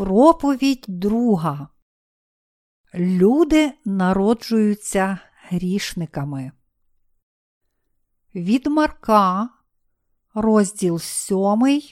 Проповідь 0.00 0.84
друга. 0.88 1.68
Люди 2.94 3.72
народжуються 3.84 5.18
грішниками. 5.42 6.52
Від 8.34 8.66
Марка, 8.66 9.48
розділ 10.34 10.98
7, 10.98 11.82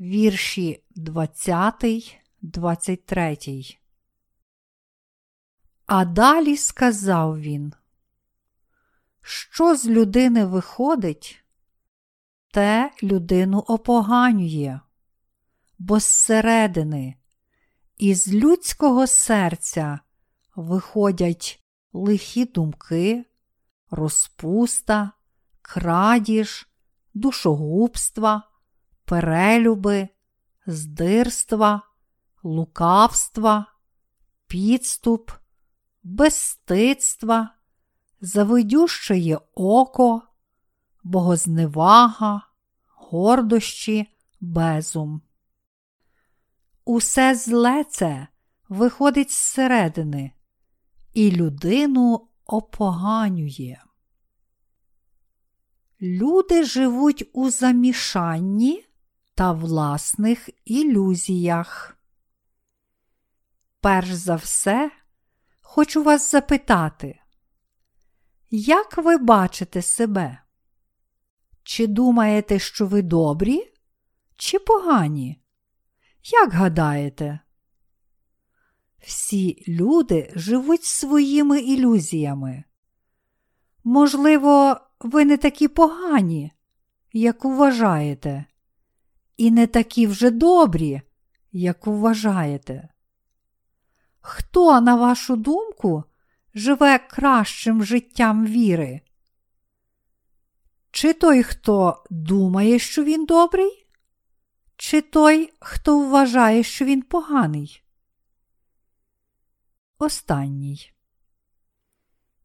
вірші 0.00 0.84
20, 0.90 2.20
23. 2.42 3.36
А 5.86 6.04
далі 6.04 6.56
сказав 6.56 7.40
він, 7.40 7.72
що 9.22 9.76
з 9.76 9.86
людини 9.86 10.46
виходить, 10.46 11.44
те 12.50 12.92
людину 13.02 13.58
опоганює 13.58 14.80
бо 15.80 15.98
зсередини, 16.00 17.14
із 17.96 18.34
людського 18.34 19.06
серця 19.06 20.00
виходять 20.56 21.64
лихі 21.92 22.44
думки, 22.44 23.24
розпуста, 23.90 25.12
крадіж, 25.62 26.68
душогубства, 27.14 28.42
перелюби, 29.04 30.08
здирства, 30.66 31.82
лукавства, 32.42 33.66
підступ, 34.46 35.30
безстидства, 36.02 37.54
завидющеє 38.20 39.38
око, 39.54 40.22
богозневага, 41.02 42.42
гордощі, 42.88 44.06
безум. 44.40 45.22
Усе 46.92 47.34
зле 47.34 47.84
це 47.84 48.26
виходить 48.68 49.30
зсередини 49.30 50.32
і 51.12 51.30
людину 51.30 52.28
опоганює. 52.46 53.78
Люди 56.00 56.64
живуть 56.64 57.30
у 57.32 57.50
замішанні 57.50 58.84
та 59.34 59.52
власних 59.52 60.48
ілюзіях. 60.64 61.96
Перш 63.80 64.12
за 64.12 64.36
все, 64.36 64.90
хочу 65.60 66.02
вас 66.02 66.30
запитати, 66.30 67.20
як 68.50 68.98
ви 68.98 69.18
бачите 69.18 69.82
себе? 69.82 70.42
Чи 71.62 71.86
думаєте, 71.86 72.58
що 72.58 72.86
ви 72.86 73.02
добрі, 73.02 73.72
чи 74.36 74.58
погані? 74.58 75.40
Як 76.22 76.52
гадаєте? 76.52 77.40
Всі 78.98 79.64
люди 79.68 80.32
живуть 80.36 80.84
своїми 80.84 81.60
ілюзіями. 81.60 82.64
Можливо, 83.84 84.76
ви 85.00 85.24
не 85.24 85.36
такі 85.36 85.68
погані, 85.68 86.52
як 87.12 87.44
вважаєте, 87.44 88.44
і 89.36 89.50
не 89.50 89.66
такі 89.66 90.06
вже 90.06 90.30
добрі, 90.30 91.02
як 91.52 91.86
вважаєте. 91.86 92.88
Хто, 94.20 94.80
на 94.80 94.96
вашу 94.96 95.36
думку, 95.36 96.04
живе 96.54 96.98
кращим 96.98 97.84
життям 97.84 98.46
віри? 98.46 99.00
Чи 100.90 101.12
той, 101.12 101.42
хто 101.42 102.04
думає, 102.10 102.78
що 102.78 103.04
він 103.04 103.24
добрий? 103.24 103.79
Чи 104.80 105.00
той, 105.02 105.52
хто 105.60 106.08
вважає, 106.08 106.62
що 106.62 106.84
він 106.84 107.02
поганий? 107.02 107.82
Останній. 109.98 110.92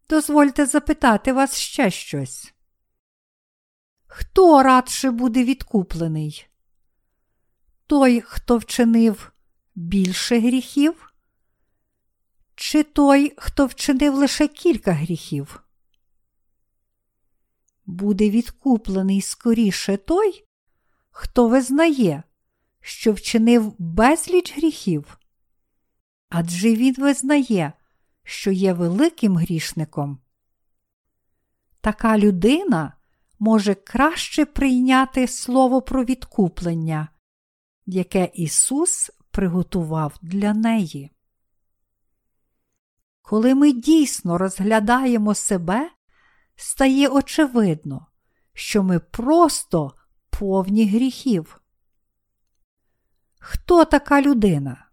Дозвольте 0.09 0.65
запитати 0.65 1.33
вас 1.33 1.57
ще 1.57 1.91
щось. 1.91 2.53
Хто 4.07 4.63
радше 4.63 5.11
буде 5.11 5.43
відкуплений? 5.43 6.47
Той, 7.87 8.21
хто 8.21 8.57
вчинив 8.57 9.31
більше 9.75 10.39
гріхів? 10.39 11.13
Чи 12.55 12.83
той, 12.83 13.33
хто 13.37 13.65
вчинив 13.65 14.15
лише 14.15 14.47
кілька 14.47 14.91
гріхів? 14.91 15.63
Буде 17.85 18.29
відкуплений 18.29 19.21
скоріше 19.21 19.97
той, 19.97 20.44
хто 21.17 21.47
визнає, 21.47 22.23
що 22.81 23.13
вчинив 23.13 23.73
безліч 23.79 24.57
гріхів, 24.57 25.19
адже 26.29 26.75
він 26.75 26.95
визнає, 26.97 27.73
що 28.23 28.51
є 28.51 28.73
великим 28.73 29.37
грішником. 29.37 30.19
Така 31.81 32.17
людина 32.17 32.93
може 33.39 33.75
краще 33.75 34.45
прийняти 34.45 35.27
слово 35.27 35.81
про 35.81 36.03
відкуплення, 36.03 37.07
яке 37.85 38.31
Ісус 38.33 39.11
приготував 39.31 40.17
для 40.21 40.53
неї. 40.53 41.11
Коли 43.21 43.55
ми 43.55 43.71
дійсно 43.71 44.37
розглядаємо 44.37 45.35
себе, 45.35 45.91
стає 46.55 47.07
очевидно, 47.07 48.07
що 48.53 48.83
ми 48.83 48.99
просто 48.99 49.93
повні 50.39 50.87
гріхів. 50.87 51.61
Хто 53.39 53.85
така 53.85 54.21
людина? 54.21 54.87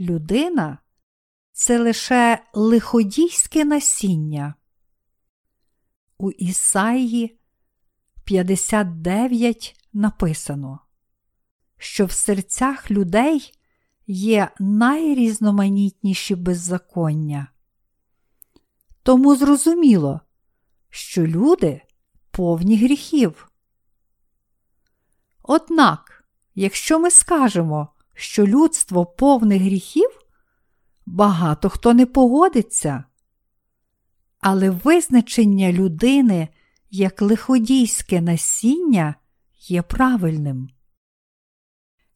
Людина 0.00 0.78
це 1.52 1.78
лише 1.78 2.44
лиходійське 2.54 3.64
насіння. 3.64 4.54
У 6.18 6.30
Ісаї 6.30 7.38
59 8.24 9.86
написано, 9.92 10.80
що 11.76 12.06
в 12.06 12.12
серцях 12.12 12.90
людей 12.90 13.52
є 14.06 14.50
найрізноманітніші 14.58 16.34
беззаконня. 16.34 17.52
Тому 19.02 19.36
зрозуміло, 19.36 20.20
що 20.90 21.26
люди 21.26 21.82
повні 22.30 22.76
гріхів. 22.76 23.49
Однак, 25.52 26.24
якщо 26.54 26.98
ми 26.98 27.10
скажемо, 27.10 27.88
що 28.14 28.46
людство 28.46 29.06
повне 29.06 29.58
гріхів, 29.58 30.10
багато 31.06 31.68
хто 31.68 31.94
не 31.94 32.06
погодиться. 32.06 33.04
Але 34.40 34.70
визначення 34.70 35.72
людини 35.72 36.48
як 36.90 37.22
лиходійське 37.22 38.20
насіння 38.20 39.14
є 39.60 39.82
правильним. 39.82 40.70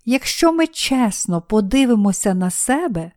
Якщо 0.04 0.52
ми 0.52 0.66
чесно 0.66 1.42
подивимося 1.42 2.34
на 2.34 2.50
себе, 2.50 3.12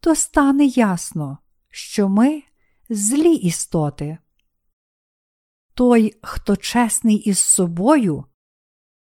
то 0.00 0.14
стане 0.14 0.64
ясно, 0.64 1.38
що 1.70 2.08
ми 2.08 2.42
злі 2.88 3.34
істоти. 3.34 4.18
Той, 5.74 6.18
хто 6.22 6.56
чесний 6.56 7.16
із 7.16 7.38
собою, 7.38 8.24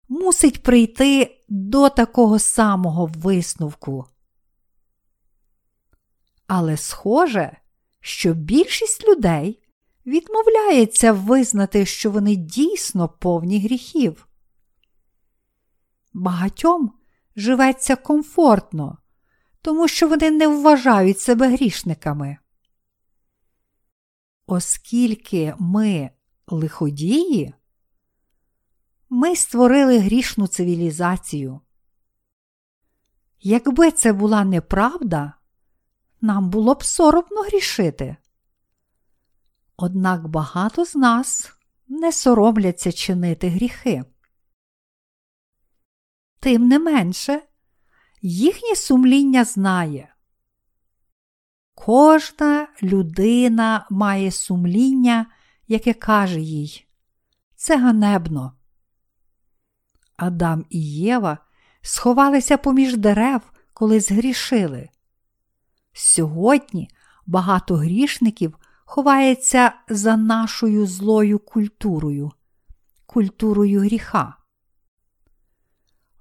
мусить 0.09 0.63
прийти 0.63 1.41
до 1.49 1.89
такого 1.89 2.39
самого 2.39 3.07
висновку. 3.07 4.05
Але 6.47 6.77
схоже, 6.77 7.57
що 8.01 8.35
більшість 8.35 9.09
людей 9.09 9.63
відмовляється 10.07 11.13
визнати, 11.13 11.87
що 11.87 12.11
вони 12.11 12.37
дійсно 12.37 13.09
повні 13.09 13.61
гріхів. 13.61 14.29
Багатьом 16.13 16.93
живеться 17.37 17.97
комфортно, 17.97 18.99
тому 19.63 19.89
що 19.89 20.09
вони 20.09 20.31
не 20.31 20.49
вважають 20.49 21.21
себе 21.21 21.49
грішниками. 21.49 22.37
Оскільки 24.47 25.55
ми 25.59 26.11
лиходії, 26.47 27.55
ми 29.15 29.37
створили 29.37 29.99
грішну 29.99 30.47
цивілізацію. 30.47 31.61
Якби 33.41 33.91
це 33.91 34.13
була 34.13 34.45
неправда, 34.45 35.33
нам 36.21 36.51
було 36.51 36.75
б 36.75 36.85
соромно 36.85 37.41
грішити. 37.41 38.17
Однак 39.77 40.29
багато 40.29 40.85
з 40.85 40.95
нас 40.95 41.53
не 41.89 42.13
соромляться 42.13 42.93
чинити 42.93 43.49
гріхи. 43.49 44.05
Тим 46.41 46.69
не 46.69 46.79
менше, 46.79 47.43
їхнє 48.23 48.77
сумління 48.77 49.45
знає. 49.45 50.15
Кожна 51.75 52.69
людина 52.83 53.87
має 53.91 54.31
сумління, 54.31 55.27
яке 55.69 55.95
каже 55.95 56.41
їй 56.41 56.87
це 57.57 57.79
ганебно. 57.79 58.57
Адам 60.17 60.65
і 60.71 60.93
Єва 60.93 61.39
сховалися 61.83 62.57
поміж 62.59 62.97
дерев, 62.97 63.41
коли 63.73 64.01
згрішили. 64.01 64.89
Сьогодні 65.93 66.91
багато 67.27 67.77
грішників 67.77 68.59
ховається 68.85 69.73
за 69.89 70.17
нашою 70.17 70.87
злою 70.87 71.39
культурою, 71.39 72.33
культурою 73.07 73.81
гріха. 73.81 74.37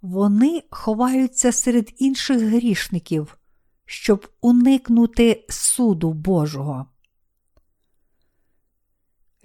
Вони 0.01 0.63
ховаються 0.69 1.51
серед 1.51 1.94
інших 1.98 2.42
грішників, 2.42 3.38
щоб 3.86 4.28
уникнути 4.42 5.45
суду 5.50 6.13
Божого. 6.13 6.86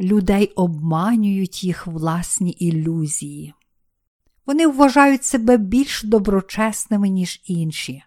Людей 0.00 0.46
обманюють 0.46 1.64
їх 1.64 1.86
власні 1.86 2.50
ілюзії. 2.50 3.54
Вони 4.48 4.66
вважають 4.66 5.24
себе 5.24 5.56
більш 5.56 6.02
доброчесними, 6.02 7.08
ніж 7.08 7.40
інші. 7.44 8.02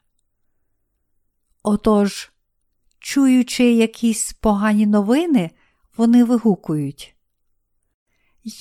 Отож, 1.63 2.31
чуючи 2.99 3.63
якісь 3.73 4.33
погані 4.33 4.85
новини, 4.85 5.51
вони 5.97 6.23
вигукують. 6.23 7.15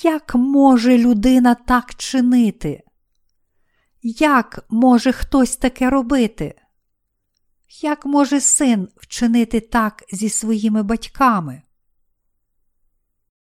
Як 0.03 0.35
може 0.35 0.97
людина 0.97 1.55
так 1.55 1.95
чинити? 1.95 2.83
Як 4.03 4.65
може 4.69 5.11
хтось 5.11 5.57
таке 5.57 5.89
робити? 5.89 6.61
Як 7.81 8.05
може 8.05 8.41
син 8.41 8.87
вчинити 8.95 9.59
так 9.59 10.03
зі 10.11 10.29
своїми 10.29 10.83
батьками? 10.83 11.61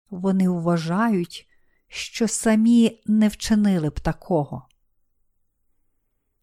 Вони 0.10 0.50
вважають, 0.50 1.49
що 1.90 2.28
самі 2.28 3.02
не 3.06 3.28
вчинили 3.28 3.90
б 3.90 4.00
такого. 4.00 4.68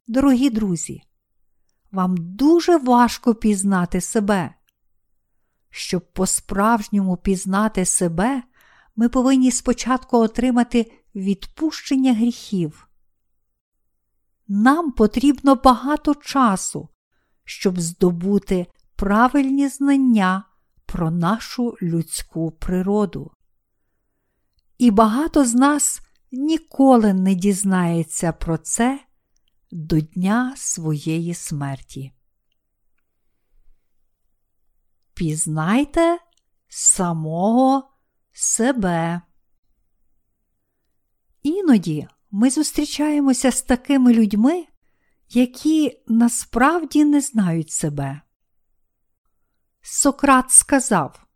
Дорогі 0.06 0.50
друзі, 0.50 1.02
вам 1.92 2.14
дуже 2.18 2.76
важко 2.76 3.34
пізнати 3.34 4.00
себе. 4.00 4.54
Щоб 5.70 6.12
по-справжньому 6.12 7.16
пізнати 7.16 7.84
себе, 7.84 8.42
ми 8.96 9.08
повинні 9.08 9.50
спочатку 9.52 10.18
отримати 10.18 10.92
відпущення 11.14 12.14
гріхів. 12.14 12.88
Нам 14.48 14.92
потрібно 14.92 15.54
багато 15.54 16.14
часу, 16.14 16.88
щоб 17.44 17.80
здобути 17.80 18.66
правильні 18.96 19.68
знання 19.68 20.44
про 20.86 21.10
нашу 21.10 21.76
людську 21.82 22.50
природу. 22.50 23.35
І 24.78 24.90
багато 24.90 25.44
з 25.44 25.54
нас 25.54 26.00
ніколи 26.32 27.14
не 27.14 27.34
дізнається 27.34 28.32
про 28.32 28.58
це 28.58 29.00
до 29.70 30.00
дня 30.00 30.54
своєї 30.56 31.34
смерті. 31.34 32.12
Пізнайте 35.14 36.18
самого 36.68 37.90
себе. 38.32 39.20
Іноді 41.42 42.08
ми 42.30 42.50
зустрічаємося 42.50 43.52
з 43.52 43.62
такими 43.62 44.14
людьми, 44.14 44.66
які 45.28 46.02
насправді 46.06 47.04
не 47.04 47.20
знають 47.20 47.70
себе. 47.70 48.20
Сократ 49.82 50.50
сказав 50.50 51.26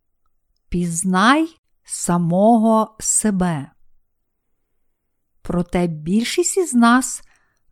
Пізнай 0.69 1.60
самого 1.91 2.97
себе. 3.01 3.71
Проте 5.43 5.87
більшість 5.87 6.57
із 6.57 6.75
нас 6.75 7.23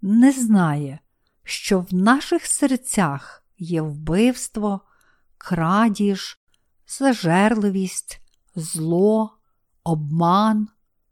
не 0.03 0.32
знає, 0.32 0.99
що 1.44 1.81
в 1.81 1.94
наших 1.94 2.47
серцях 2.47 3.44
є 3.59 3.82
вбивство, 3.82 4.81
крадіж, 5.38 6.38
зажерливість, 6.87 8.20
зло, 8.55 9.38
обман, 9.85 10.69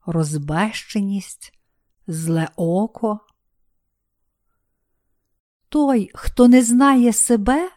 розбещеність, 0.07 1.59
зле 2.07 2.49
око. 2.57 3.21
Той, 5.69 6.11
хто 6.15 6.49
не 6.49 6.63
знає 6.63 7.13
себе, 7.13 7.71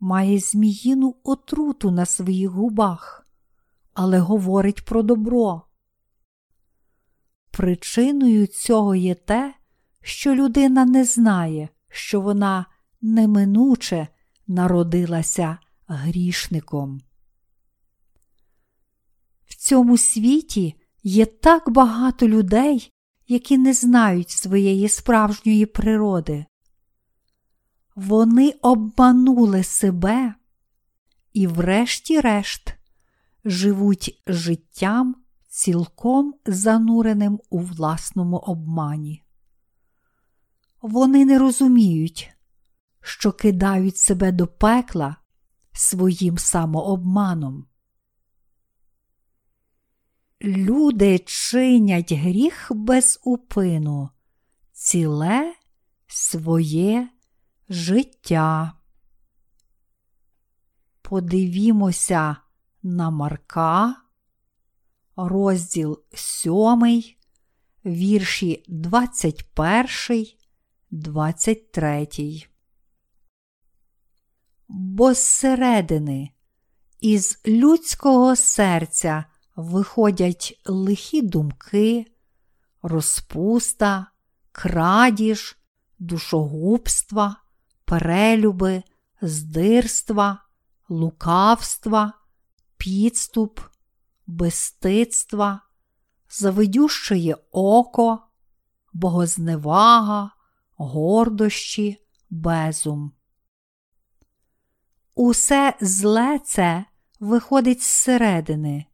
має 0.00 0.38
зміїну 0.38 1.16
отруту 1.24 1.90
на 1.90 2.06
своїх 2.06 2.50
губах, 2.50 3.26
але 4.02 4.18
говорить 4.18 4.84
про 4.84 5.02
добро. 5.02 5.62
Причиною 7.50 8.46
цього 8.46 8.94
є 8.94 9.14
те, 9.14 9.54
що 10.02 10.34
людина 10.34 10.84
не 10.84 11.04
знає, 11.04 11.68
що 11.88 12.20
вона 12.20 12.66
неминуче 13.00 14.08
народилася 14.46 15.58
грішником. 15.86 17.00
В 19.46 19.54
цьому 19.54 19.98
світі 19.98 20.74
є 21.02 21.26
так 21.26 21.70
багато 21.70 22.28
людей, 22.28 22.92
які 23.28 23.58
не 23.58 23.72
знають 23.72 24.30
своєї 24.30 24.88
справжньої 24.88 25.66
природи. 25.66 26.46
Вони 27.96 28.54
обманули 28.62 29.62
себе 29.62 30.34
і, 31.32 31.46
врешті-решт, 31.46 32.79
живуть 33.44 34.22
життям 34.26 35.16
цілком 35.48 36.34
зануреним 36.46 37.40
у 37.50 37.58
власному 37.58 38.36
обмані. 38.36 39.22
Вони 40.82 41.24
не 41.24 41.38
розуміють, 41.38 42.30
що 43.00 43.32
кидають 43.32 43.96
себе 43.96 44.32
до 44.32 44.46
пекла 44.46 45.16
своїм 45.72 46.38
самообманом. 46.38 47.66
Люди 50.42 51.18
чинять 51.18 52.12
гріх 52.12 52.72
без 52.74 53.20
упину, 53.24 54.10
ціле 54.72 55.54
своє 56.06 57.08
життя. 57.68 58.72
Подивімося 61.02 62.36
на 62.82 63.10
Марка, 63.10 63.96
розділ 65.16 66.02
7, 66.14 67.02
вірші 67.84 68.64
21, 68.68 70.26
23. 70.90 72.08
Бо 74.68 75.14
зсередини 75.14 76.30
із 77.00 77.40
людського 77.46 78.36
серця 78.36 79.24
виходять 79.56 80.60
лихі 80.66 81.22
думки, 81.22 82.06
розпуста, 82.82 84.06
крадіж, 84.52 85.58
душогубства, 85.98 87.36
перелюби, 87.84 88.82
здирства, 89.22 90.38
лукавства, 90.88 92.19
підступ, 92.80 93.60
безстидства, 94.26 95.60
завидющеє 96.30 97.36
око, 97.50 98.18
богозневага, 98.92 100.30
гордощі, 100.76 101.96
безум. 102.30 103.12
Усе 105.14 105.74
зле 105.80 106.38
це 106.44 106.84
виходить 107.20 107.82
зсередини 107.82 108.86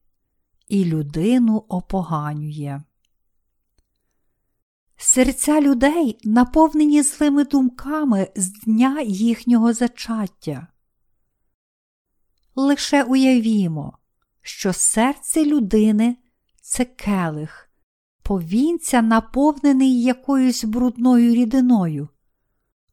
і 0.68 0.84
людину 0.84 1.64
опоганює. 1.68 2.82
Серця 4.96 5.60
людей 5.60 6.18
наповнені 6.24 7.02
злими 7.02 7.44
думками 7.44 8.28
з 8.36 8.48
дня 8.48 9.00
їхнього 9.00 9.72
зачаття. 9.72 10.66
Лише 12.58 13.02
уявімо, 13.02 13.98
що 14.42 14.72
серце 14.72 15.44
людини 15.44 16.16
це 16.60 16.84
келих, 16.84 17.70
повінця, 18.22 19.02
наповнений 19.02 20.02
якоюсь 20.02 20.64
брудною 20.64 21.34
рідиною, 21.34 22.08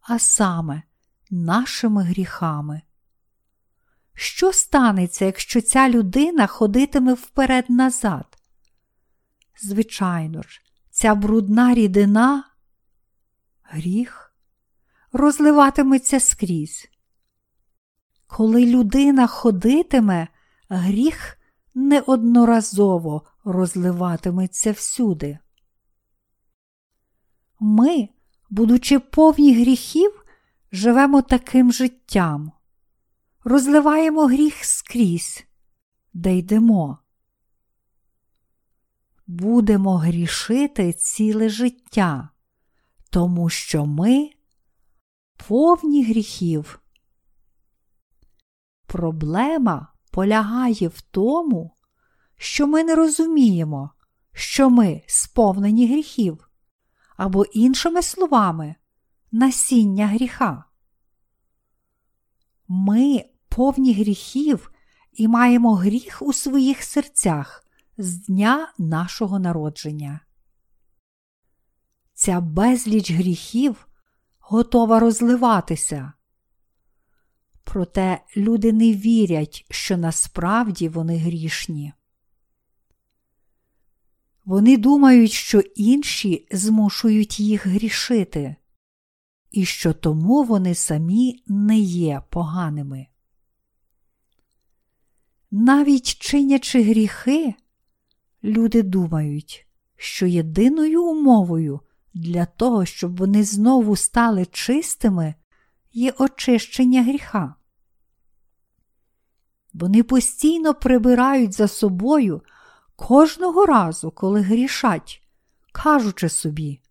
а 0.01 0.19
саме 0.19 0.81
нашими 1.29 2.03
гріхами. 2.03 2.81
Що 4.13 4.53
станеться, 4.53 5.25
якщо 5.25 5.61
ця 5.61 5.89
людина 5.89 6.47
ходитиме 6.47 7.13
вперед 7.13 7.65
назад? 7.69 8.37
Звичайно 9.61 10.41
ж, 10.41 10.61
ця 10.91 11.15
брудна 11.15 11.73
рідина, 11.73 12.43
гріх, 13.63 14.35
розливатиметься 15.11 16.19
скрізь. 16.19 16.92
Коли 18.35 18.65
людина 18.65 19.27
ходитиме, 19.27 20.27
гріх 20.69 21.37
неодноразово 21.75 23.21
розливатиметься 23.43 24.71
всюди. 24.71 25.39
Ми 27.59 28.09
будучи 28.49 28.99
повні 28.99 29.61
гріхів, 29.61 30.25
живемо 30.71 31.21
таким 31.21 31.71
життям, 31.71 32.51
розливаємо 33.43 34.25
гріх 34.25 34.65
скрізь, 34.65 35.45
де 36.13 36.37
йдемо. 36.37 36.97
Будемо 39.27 39.97
грішити 39.97 40.93
ціле 40.93 41.49
життя, 41.49 42.29
тому 43.09 43.49
що 43.49 43.85
ми 43.85 44.29
повні 45.47 46.05
гріхів. 46.05 46.82
Проблема 48.93 49.87
полягає 50.11 50.87
в 50.87 51.01
тому, 51.01 51.71
що 52.37 52.67
ми 52.67 52.83
не 52.83 52.95
розуміємо, 52.95 53.89
що 54.33 54.69
ми 54.69 55.01
сповнені 55.07 55.87
гріхів, 55.87 56.49
або, 57.17 57.43
іншими 57.43 58.01
словами, 58.01 58.75
насіння 59.31 60.07
гріха. 60.07 60.65
Ми 62.67 63.25
повні 63.49 63.93
гріхів 63.93 64.71
і 65.13 65.27
маємо 65.27 65.75
гріх 65.75 66.21
у 66.21 66.33
своїх 66.33 66.83
серцях 66.83 67.65
з 67.97 68.25
дня 68.25 68.73
нашого 68.77 69.39
народження. 69.39 70.19
Ця 72.13 72.41
безліч 72.41 73.11
гріхів 73.11 73.87
готова 74.39 74.99
розливатися. 74.99 76.13
Проте 77.63 78.21
люди 78.37 78.73
не 78.73 78.93
вірять, 78.93 79.65
що 79.69 79.97
насправді 79.97 80.89
вони 80.89 81.17
грішні. 81.17 81.93
Вони 84.45 84.77
думають, 84.77 85.31
що 85.31 85.59
інші 85.59 86.47
змушують 86.51 87.39
їх 87.39 87.67
грішити, 87.67 88.55
і 89.51 89.65
що 89.65 89.93
тому 89.93 90.43
вони 90.43 90.75
самі 90.75 91.43
не 91.47 91.79
є 91.79 92.21
поганими. 92.29 93.07
Навіть 95.51 96.05
чинячи 96.05 96.83
гріхи, 96.83 97.53
люди 98.43 98.83
думають, 98.83 99.67
що 99.95 100.25
єдиною 100.25 101.03
умовою 101.03 101.79
для 102.13 102.45
того, 102.45 102.85
щоб 102.85 103.17
вони 103.17 103.43
знову 103.43 103.95
стали 103.95 104.45
чистими, 104.45 105.35
є 105.93 106.13
очищення 106.17 107.03
гріха. 107.03 107.55
Вони 109.73 110.03
постійно 110.03 110.73
прибирають 110.73 111.53
за 111.53 111.67
собою 111.67 112.41
кожного 112.95 113.65
разу, 113.65 114.11
коли 114.11 114.41
грішать, 114.41 115.21
кажучи 115.71 116.29
собі, 116.29 116.81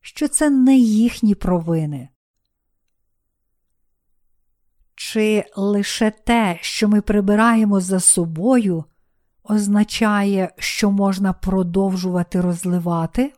що 0.00 0.28
це 0.28 0.50
не 0.50 0.76
їхні 0.76 1.34
провини. 1.34 2.08
Чи 4.94 5.44
лише 5.56 6.10
те, 6.10 6.58
що 6.60 6.88
ми 6.88 7.00
прибираємо 7.00 7.80
за 7.80 8.00
собою, 8.00 8.84
означає, 9.44 10.54
що 10.58 10.90
можна 10.90 11.32
продовжувати 11.32 12.40
розливати? 12.40 13.32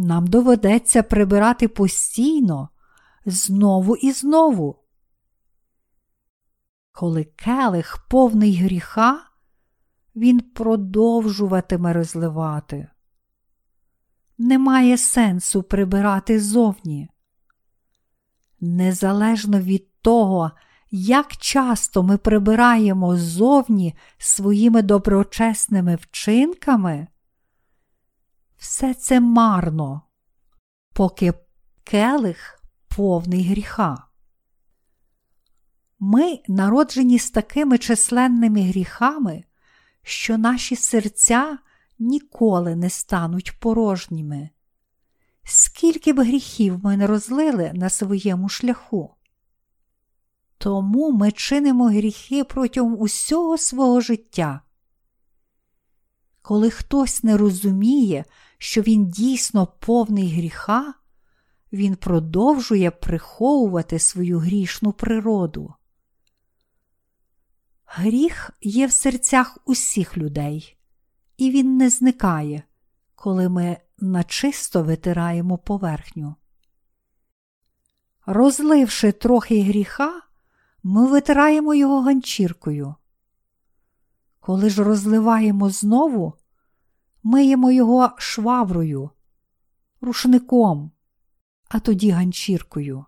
Нам 0.00 0.26
доведеться 0.26 1.02
прибирати 1.02 1.68
постійно, 1.68 2.68
знову 3.26 3.96
і 3.96 4.12
знову. 4.12 4.76
Коли 6.92 7.24
келих 7.24 8.06
повний 8.10 8.56
гріха, 8.56 9.20
він 10.16 10.40
продовжуватиме 10.40 11.92
розливати. 11.92 12.88
Немає 14.38 14.98
сенсу 14.98 15.62
прибирати 15.62 16.40
зовні. 16.40 17.08
Незалежно 18.60 19.60
від 19.60 20.00
того, 20.00 20.50
як 20.90 21.36
часто 21.36 22.02
ми 22.02 22.16
прибираємо 22.18 23.16
ззовні 23.16 23.94
своїми 24.18 24.82
доброчесними 24.82 25.96
вчинками, 25.96 27.06
все 28.58 28.94
це 28.94 29.20
марно, 29.20 30.02
поки 30.92 31.32
келих 31.84 32.62
повний 32.96 33.48
гріха. 33.48 34.04
Ми 35.98 36.38
народжені 36.48 37.18
з 37.18 37.30
такими 37.30 37.78
численними 37.78 38.60
гріхами, 38.62 39.44
що 40.02 40.38
наші 40.38 40.76
серця 40.76 41.58
ніколи 41.98 42.76
не 42.76 42.90
стануть 42.90 43.60
порожніми. 43.60 44.50
Скільки 45.44 46.12
б 46.12 46.20
гріхів 46.24 46.84
ми 46.84 46.96
не 46.96 47.06
розлили 47.06 47.72
на 47.74 47.90
своєму 47.90 48.48
шляху. 48.48 49.14
Тому 50.58 51.12
ми 51.12 51.32
чинимо 51.32 51.88
гріхи 51.88 52.44
протягом 52.44 53.00
усього 53.00 53.58
свого 53.58 54.00
життя. 54.00 54.60
Коли 56.42 56.70
хтось 56.70 57.22
не 57.22 57.36
розуміє, 57.36 58.24
що 58.58 58.82
він 58.82 59.08
дійсно 59.08 59.66
повний 59.66 60.36
гріха, 60.36 60.94
він 61.72 61.96
продовжує 61.96 62.90
приховувати 62.90 63.98
свою 63.98 64.38
грішну 64.38 64.92
природу. 64.92 65.74
Гріх 67.86 68.50
є 68.60 68.86
в 68.86 68.92
серцях 68.92 69.58
усіх 69.64 70.16
людей, 70.16 70.76
і 71.36 71.50
він 71.50 71.76
не 71.76 71.90
зникає, 71.90 72.62
коли 73.14 73.48
ми 73.48 73.76
начисто 73.98 74.82
витираємо 74.82 75.58
поверхню. 75.58 76.34
Розливши 78.26 79.12
трохи 79.12 79.62
гріха, 79.62 80.22
ми 80.82 81.06
витираємо 81.06 81.74
його 81.74 82.00
ганчіркою. 82.00 82.94
Коли 84.40 84.70
ж 84.70 84.84
розливаємо 84.84 85.70
знову, 85.70 86.34
миємо 87.22 87.70
його 87.70 88.10
шваврою, 88.18 89.10
рушником, 90.00 90.90
а 91.68 91.80
тоді 91.80 92.10
ганчіркою. 92.10 93.04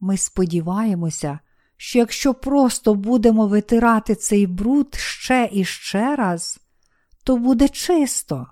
Ми 0.00 0.16
сподіваємося, 0.16 1.38
що 1.76 1.98
якщо 1.98 2.34
просто 2.34 2.94
будемо 2.94 3.46
витирати 3.46 4.14
цей 4.14 4.46
бруд 4.46 4.94
ще 4.94 5.48
і 5.52 5.64
ще 5.64 6.16
раз, 6.16 6.60
то 7.24 7.36
буде 7.36 7.68
чисто. 7.68 8.46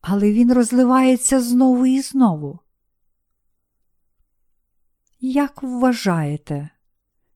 Але 0.00 0.32
він 0.32 0.52
розливається 0.52 1.40
знову 1.40 1.86
і 1.86 2.00
знову. 2.00 2.58
Як 5.20 5.62
вважаєте, 5.62 6.70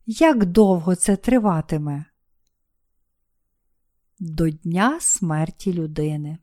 як 0.07 0.45
довго 0.45 0.95
це 0.95 1.17
триватиме? 1.17 2.05
До 4.21 4.51
дня 4.51 5.01
смерті 5.01 5.73
людини. 5.73 6.39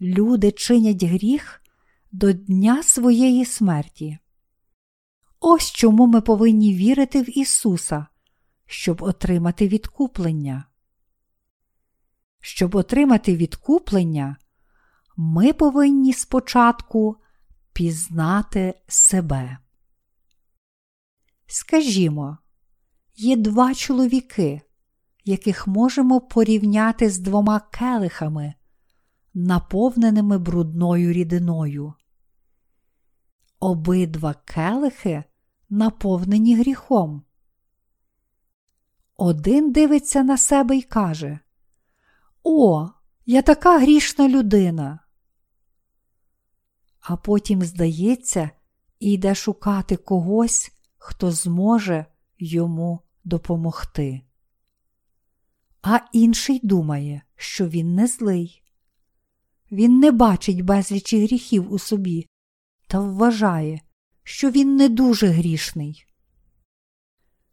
Люди 0.00 0.52
чинять 0.52 1.02
гріх 1.02 1.62
до 2.12 2.32
дня 2.32 2.82
своєї 2.82 3.44
смерті. 3.44 4.18
Ось 5.40 5.72
чому 5.72 6.06
ми 6.06 6.20
повинні 6.20 6.74
вірити 6.74 7.22
в 7.22 7.38
Ісуса, 7.38 8.06
щоб 8.66 9.02
отримати 9.02 9.68
відкуплення. 9.68 10.64
Щоб 12.40 12.74
отримати 12.74 13.36
відкуплення, 13.36 14.36
ми 15.16 15.52
повинні 15.52 16.12
спочатку 16.12 17.16
пізнати 17.72 18.74
себе. 18.86 19.58
Скажімо, 21.46 22.38
є 23.14 23.36
два 23.36 23.74
чоловіки, 23.74 24.62
яких 25.24 25.66
можемо 25.66 26.20
порівняти 26.20 27.10
з 27.10 27.18
двома 27.18 27.60
келихами, 27.60 28.54
наповненими 29.34 30.38
брудною 30.38 31.12
рідиною. 31.12 31.94
Обидва 33.60 34.34
келихи 34.44 35.24
наповнені 35.70 36.56
гріхом. 36.56 37.22
Один 39.16 39.72
дивиться 39.72 40.22
на 40.22 40.36
себе 40.36 40.76
і 40.76 40.82
каже: 40.82 41.38
О, 42.42 42.88
я 43.26 43.42
така 43.42 43.78
грішна 43.78 44.28
людина. 44.28 44.98
А 47.00 47.16
потім, 47.16 47.62
здається, 47.62 48.50
і 49.00 49.12
йде 49.12 49.34
шукати 49.34 49.96
когось, 49.96 50.72
хто 50.98 51.30
зможе 51.30 52.06
йому 52.38 53.00
допомогти. 53.24 54.22
А 55.82 55.98
інший 56.12 56.60
думає, 56.62 57.22
що 57.36 57.68
він 57.68 57.94
не 57.94 58.06
злий. 58.06 58.62
Він 59.72 59.98
не 59.98 60.10
бачить 60.10 60.60
безлічі 60.60 61.24
гріхів 61.24 61.72
у 61.72 61.78
собі 61.78 62.26
та 62.86 63.00
вважає, 63.00 63.80
що 64.22 64.50
він 64.50 64.76
не 64.76 64.88
дуже 64.88 65.26
грішний. 65.26 66.06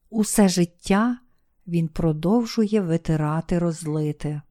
Усе 0.09 0.50
життя 0.50 1.19
він 1.67 1.88
продовжує 1.88 2.81
витирати 2.81 3.59
розлите. 3.59 4.41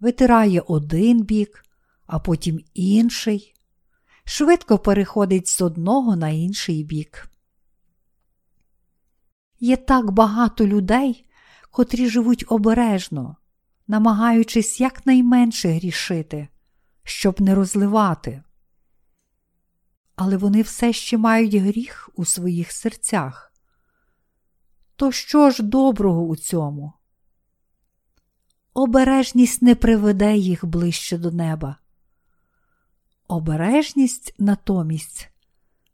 Витирає 0.00 0.60
один 0.60 1.22
бік, 1.22 1.64
а 2.06 2.18
потім 2.18 2.60
інший, 2.74 3.54
швидко 4.24 4.78
переходить 4.78 5.48
з 5.48 5.60
одного 5.60 6.16
на 6.16 6.28
інший 6.28 6.84
бік. 6.84 7.28
Є 9.60 9.76
так 9.76 10.10
багато 10.10 10.66
людей, 10.66 11.25
котрі 11.76 12.08
живуть 12.08 12.44
обережно, 12.48 13.36
намагаючись 13.86 14.80
якнайменше 14.80 15.68
грішити, 15.68 16.48
щоб 17.02 17.40
не 17.40 17.54
розливати. 17.54 18.42
Але 20.14 20.36
вони 20.36 20.62
все 20.62 20.92
ще 20.92 21.18
мають 21.18 21.54
гріх 21.54 22.10
у 22.14 22.24
своїх 22.24 22.72
серцях. 22.72 23.52
То 24.96 25.12
що 25.12 25.50
ж 25.50 25.62
доброго 25.62 26.22
у 26.22 26.36
цьому? 26.36 26.92
Обережність 28.74 29.62
не 29.62 29.74
приведе 29.74 30.36
їх 30.36 30.64
ближче 30.64 31.18
до 31.18 31.30
неба. 31.30 31.76
Обережність 33.28 34.34
натомість 34.38 35.30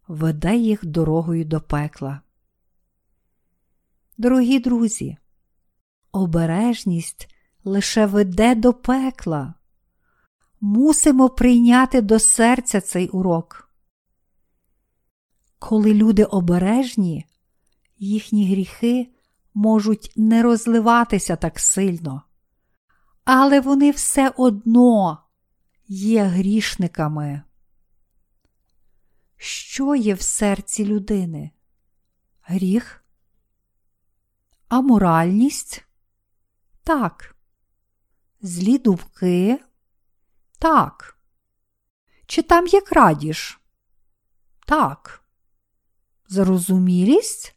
веде 0.08 0.56
їх 0.56 0.86
дорогою 0.86 1.44
до 1.44 1.60
пекла. 1.60 2.20
Дорогі 4.18 4.58
друзі, 4.58 5.16
обережність 6.12 7.28
лише 7.64 8.06
веде 8.06 8.54
до 8.54 8.72
пекла. 8.72 9.54
Мусимо 10.60 11.28
прийняти 11.28 12.00
до 12.00 12.18
серця 12.18 12.80
цей 12.80 13.08
урок. 13.08 13.68
Коли 15.58 15.94
люди 15.94 16.24
обережні, 16.24 17.26
їхні 17.98 18.50
гріхи 18.50 19.12
можуть 19.54 20.12
не 20.16 20.42
розливатися 20.42 21.36
так 21.36 21.58
сильно, 21.60 22.22
але 23.24 23.60
вони 23.60 23.90
все 23.90 24.32
одно 24.36 25.18
є 25.88 26.24
грішниками. 26.24 27.42
Що 29.36 29.94
є 29.94 30.14
в 30.14 30.22
серці 30.22 30.86
людини? 30.86 31.50
Гріх? 32.42 33.04
Аморальність? 34.68 35.84
Так. 36.84 37.36
Злі 38.40 38.78
думки? 38.78 39.60
Так. 40.58 41.18
Чи 42.26 42.42
там 42.42 42.66
є 42.66 42.80
крадіж? 42.80 43.60
Так. 44.66 45.24
Зрозумілість? 46.28 47.56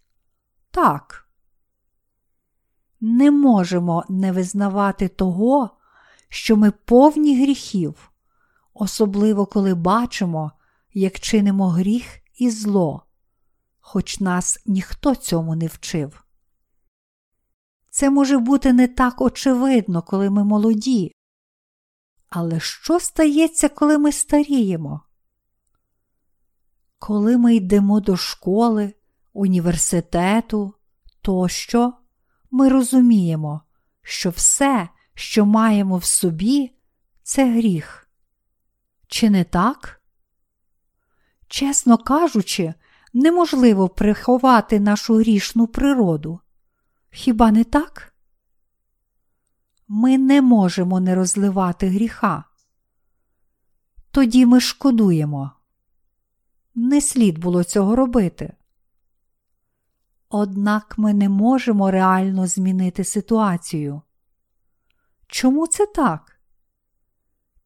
Так. 0.72 1.30
Не 3.02 3.32
можемо 3.32 4.06
не 4.10 4.32
визнавати 4.32 5.08
того, 5.08 5.70
що 6.30 6.58
ми 6.58 6.72
повні 6.72 7.42
гріхів, 7.44 8.12
особливо 8.74 9.46
коли 9.46 9.74
бачимо, 9.74 10.52
як 10.94 11.20
чинимо 11.20 11.70
гріх 11.70 12.06
і 12.38 12.50
зло, 12.50 13.06
хоч 13.80 14.20
нас 14.20 14.60
ніхто 14.66 15.16
цьому 15.16 15.56
не 15.56 15.68
вчив. 15.68 16.25
Це 17.96 18.10
може 18.10 18.38
бути 18.38 18.74
не 18.74 18.88
так 18.88 19.22
очевидно, 19.22 20.02
коли 20.02 20.30
ми 20.30 20.44
молоді. 20.44 21.12
Але 22.30 22.60
що 22.60 23.00
стається, 23.00 23.70
коли 23.70 23.98
ми 23.98 24.12
старіємо? 24.12 25.02
Коли 27.00 27.38
ми 27.38 27.56
йдемо 27.56 28.00
до 28.00 28.18
школи, 28.18 28.94
університету 29.34 30.74
тощо, 31.22 31.94
ми 32.52 32.70
розуміємо, 32.70 33.62
що 34.02 34.30
все, 34.30 34.90
що 35.14 35.46
маємо 35.46 35.98
в 35.98 36.04
собі, 36.04 36.72
це 37.24 37.52
гріх. 37.52 38.10
Чи 39.08 39.30
не 39.30 39.44
так? 39.44 40.02
Чесно 41.48 41.98
кажучи, 41.98 42.74
неможливо 43.14 43.90
приховати 43.90 44.80
нашу 44.80 45.16
грішну 45.16 45.68
природу. 45.68 46.40
Хіба 47.16 47.52
не 47.52 47.64
так? 47.64 48.14
Ми 49.88 50.18
не 50.18 50.42
можемо 50.42 51.00
не 51.00 51.16
розливати 51.16 51.88
гріха. 51.88 52.44
Тоді 54.12 54.46
ми 54.46 54.60
шкодуємо. 54.60 55.52
Не 56.76 57.02
слід 57.02 57.38
було 57.38 57.64
цього 57.64 57.96
робити. 57.96 58.54
Однак 60.30 60.98
ми 60.98 61.14
не 61.14 61.30
можемо 61.30 61.92
реально 61.92 62.48
змінити 62.48 63.04
ситуацію. 63.04 64.02
Чому 65.28 65.68
це 65.68 65.86
так? 65.86 66.40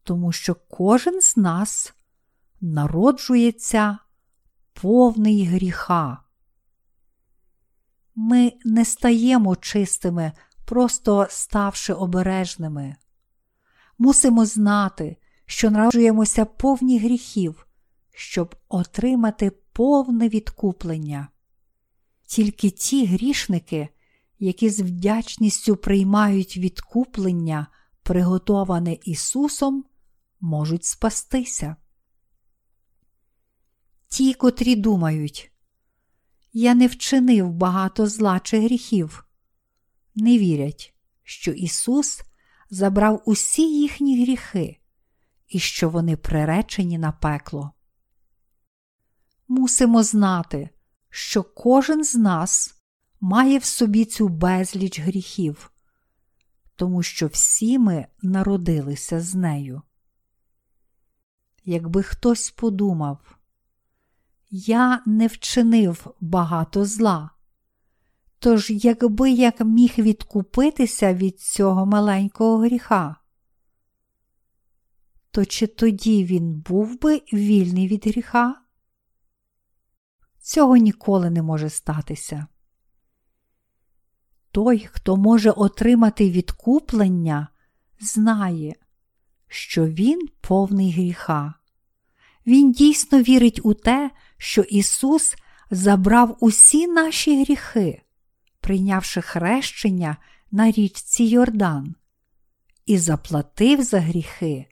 Тому 0.04 0.32
що 0.32 0.56
кожен 0.56 1.22
з 1.22 1.38
нас 1.38 1.94
народжується 2.62 3.98
повний 4.74 5.46
гріха. 5.46 6.29
Ми 8.22 8.54
не 8.66 8.86
стаємо 8.86 9.56
чистими, 9.56 10.32
просто 10.66 11.28
ставши 11.30 11.94
обережними. 11.94 12.96
Мусимо 13.98 14.46
знати, 14.46 15.18
що 15.46 15.72
народжуємося 15.72 16.46
повні 16.46 17.00
гріхів, 17.00 17.68
щоб 18.12 18.56
отримати 18.70 19.52
повне 19.74 20.30
відкуплення. 20.30 21.28
Тільки 22.26 22.70
ті 22.70 23.06
грішники, 23.06 23.90
які 24.40 24.70
з 24.70 24.80
вдячністю 24.80 25.76
приймають 25.76 26.58
відкуплення, 26.58 27.68
приготоване 28.04 28.98
Ісусом, 29.04 29.86
можуть 30.40 30.86
спастися. 30.86 31.76
Ті, 34.08 34.34
котрі 34.34 34.76
думають, 34.76 35.52
я 36.54 36.76
не 36.76 36.88
вчинив 36.88 37.54
багато 37.54 38.08
зла 38.08 38.40
чи 38.40 38.60
гріхів, 38.60 39.26
не 40.16 40.38
вірять, 40.38 40.94
що 41.24 41.52
Ісус 41.52 42.22
забрав 42.70 43.24
усі 43.26 43.62
їхні 43.62 44.24
гріхи 44.24 44.80
і 45.48 45.60
що 45.60 45.90
вони 45.90 46.18
приречені 46.18 46.98
на 46.98 47.12
пекло. 47.12 47.72
Мусимо 49.48 50.04
знати, 50.04 50.70
що 51.10 51.44
кожен 51.44 52.04
з 52.04 52.16
нас 52.16 52.76
має 53.20 53.58
в 53.58 53.64
собі 53.64 54.06
цю 54.06 54.28
безліч 54.28 55.00
гріхів, 55.00 55.72
тому 56.76 57.04
що 57.04 57.28
всі 57.28 57.80
ми 57.80 58.08
народилися 58.22 59.22
з 59.22 59.36
нею. 59.36 59.82
Якби 61.66 62.04
хтось 62.04 62.52
подумав, 62.52 63.39
я 64.50 65.02
не 65.06 65.28
вчинив 65.28 66.16
багато 66.22 66.86
зла. 66.86 67.30
Тож, 68.40 68.70
якби 68.70 69.32
як 69.32 69.62
міг 69.62 69.94
відкупитися 69.98 71.14
від 71.14 71.40
цього 71.40 71.86
маленького 71.86 72.58
гріха, 72.58 73.16
то 75.32 75.46
чи 75.46 75.68
тоді 75.68 76.26
він 76.26 76.60
був 76.60 77.02
би 77.02 77.22
вільний 77.34 77.88
від 77.88 78.08
гріха? 78.08 78.62
Цього 80.40 80.78
ніколи 80.78 81.30
не 81.30 81.42
може 81.42 81.70
статися. 81.70 82.48
Той, 84.52 84.90
хто 84.92 85.18
може 85.18 85.52
отримати 85.52 86.32
відкуплення, 86.32 87.48
знає, 88.00 88.76
що 89.48 89.88
він 89.88 90.28
повний 90.42 90.92
гріха. 90.92 91.59
Він 92.50 92.72
дійсно 92.72 93.22
вірить 93.22 93.60
у 93.64 93.74
те, 93.74 94.12
що 94.38 94.62
Ісус 94.62 95.36
забрав 95.72 96.38
усі 96.40 96.88
наші 96.88 97.44
гріхи, 97.44 98.02
прийнявши 98.60 99.22
хрещення 99.22 100.18
на 100.52 100.72
річці 100.72 101.24
Йордан, 101.24 101.96
і 102.86 102.98
заплатив 102.98 103.84
за 103.84 104.00
гріхи, 104.00 104.66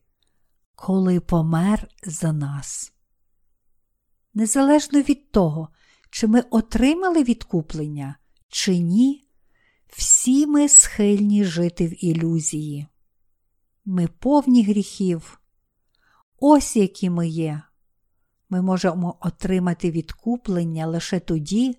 коли 0.76 1.20
помер 1.20 1.88
за 2.04 2.34
нас. 2.34 2.94
Незалежно 4.34 5.02
від 5.02 5.32
того, 5.32 5.70
чи 6.10 6.28
ми 6.28 6.42
отримали 6.42 7.24
відкуплення, 7.24 8.16
чи 8.48 8.78
ні, 8.78 9.28
всі 9.88 10.48
ми 10.48 10.70
схильні 10.70 11.44
жити 11.44 11.88
в 11.88 12.06
ілюзії. 12.06 12.88
Ми 13.86 14.08
повні 14.08 14.64
гріхів. 14.64 15.40
Ось 16.40 16.76
які 16.76 17.10
ми 17.10 17.28
є. 17.28 17.62
Ми 18.50 18.62
можемо 18.62 19.18
отримати 19.20 19.92
відкуплення 19.92 20.88
лише 20.88 21.20
тоді, 21.20 21.78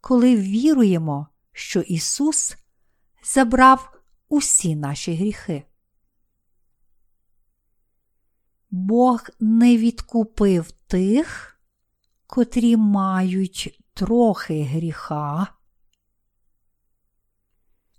коли 0.00 0.36
віруємо, 0.36 1.28
що 1.52 1.80
Ісус 1.80 2.56
забрав 3.22 4.00
усі 4.28 4.76
наші 4.76 5.14
гріхи. 5.14 5.64
Бог 8.70 9.28
не 9.40 9.76
відкупив 9.76 10.72
тих, 10.72 11.60
котрі 12.26 12.76
мають 12.76 13.80
трохи 13.94 14.62
гріха. 14.62 15.46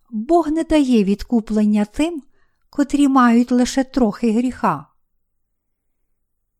Бог 0.10 0.48
не 0.48 0.64
дає 0.64 1.04
відкуплення 1.04 1.86
тим, 1.86 2.24
котрі 2.70 3.08
мають 3.08 3.52
лише 3.52 3.84
трохи 3.84 4.32
гріха. 4.32 4.95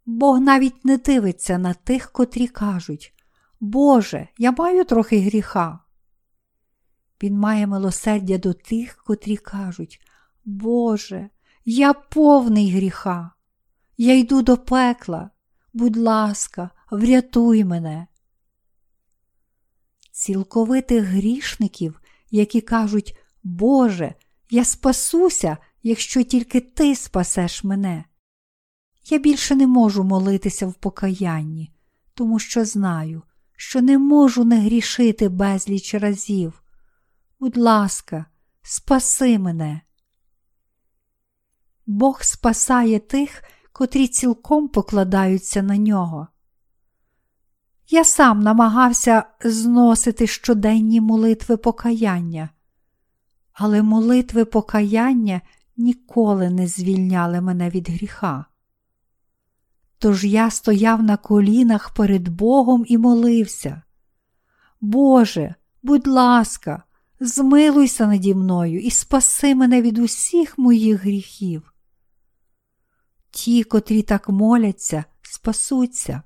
Бог 0.06 0.40
навіть 0.40 0.86
не 0.86 0.98
дивиться 0.98 1.58
на 1.58 1.74
тих, 1.74 2.12
котрі 2.12 2.48
кажуть, 2.48 3.14
Боже, 3.60 4.28
я 4.38 4.52
маю 4.52 4.86
трохи 4.86 5.20
гріха. 5.20 5.80
Він 7.24 7.38
має 7.38 7.68
милосердя 7.68 8.38
до 8.38 8.54
тих, 8.54 9.04
котрі 9.04 9.38
кажуть, 9.38 10.02
Боже, 10.46 11.30
я 11.66 11.94
повний 11.94 12.72
гріха, 12.72 13.32
я 13.98 14.18
йду 14.18 14.42
до 14.42 14.58
пекла, 14.58 15.30
будь 15.74 15.98
ласка, 15.98 16.70
врятуй 16.92 17.64
мене. 17.64 18.08
Цілковитих 20.12 21.04
грішників, 21.04 22.02
які 22.32 22.62
кажуть, 22.62 23.18
Боже, 23.44 24.14
я 24.50 24.66
спасуся, 24.66 25.58
якщо 25.84 26.24
тільки 26.24 26.62
Ти 26.62 26.96
спасеш 26.96 27.64
мене. 27.64 28.06
Я 29.10 29.18
більше 29.18 29.56
не 29.56 29.68
можу 29.68 30.04
молитися 30.04 30.68
в 30.68 30.74
покаянні, 30.74 31.72
тому 32.14 32.40
що 32.40 32.66
знаю, 32.66 33.22
що 33.56 33.82
не 33.82 33.98
можу 33.98 34.44
не 34.44 34.60
грішити 34.60 35.30
безліч 35.30 35.94
разів. 35.94 36.64
Будь 37.40 37.58
ласка, 37.58 38.26
спаси 38.62 39.40
мене. 39.40 39.82
Бог 41.86 42.24
спасає 42.24 43.00
тих, 43.00 43.44
котрі 43.72 44.08
цілком 44.08 44.68
покладаються 44.68 45.62
на 45.62 45.78
нього. 45.78 46.28
Я 47.90 48.04
сам 48.06 48.40
намагався 48.40 49.24
зносити 49.44 50.28
щоденні 50.28 51.02
молитви 51.02 51.58
покаяння, 51.58 52.50
але 53.54 53.82
молитви 53.82 54.46
покаяння 54.46 55.42
ніколи 55.78 56.50
не 56.50 56.68
звільняли 56.68 57.42
мене 57.42 57.70
від 57.70 57.90
гріха. 57.90 58.46
Тож 60.06 60.26
я 60.26 60.52
стояв 60.52 61.04
на 61.04 61.18
колінах 61.18 61.94
перед 61.94 62.28
Богом 62.28 62.86
і 62.88 62.98
молився. 62.98 63.82
Боже, 64.82 65.56
будь 65.84 66.08
ласка, 66.08 66.84
змилуйся 67.20 68.08
наді 68.08 68.36
мною 68.36 68.80
і 68.80 68.92
спаси 68.92 69.56
мене 69.56 69.82
від 69.82 69.98
усіх 69.98 70.58
моїх 70.58 71.02
гріхів. 71.02 71.74
Ті, 73.32 73.64
котрі 73.64 74.02
так 74.02 74.30
моляться, 74.30 75.04
спасуться. 75.22 76.22